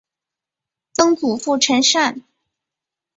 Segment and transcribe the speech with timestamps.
[0.93, 2.23] 曾祖父陈善。